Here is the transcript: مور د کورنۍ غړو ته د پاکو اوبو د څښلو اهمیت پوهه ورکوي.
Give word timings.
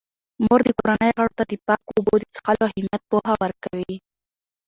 مور 0.43 0.59
د 0.65 0.69
کورنۍ 0.77 1.09
غړو 1.17 1.33
ته 1.39 1.43
د 1.51 1.53
پاکو 1.65 1.89
اوبو 1.97 2.13
د 2.21 2.25
څښلو 2.33 2.65
اهمیت 2.69 3.01
پوهه 3.09 3.33
ورکوي. 3.43 3.95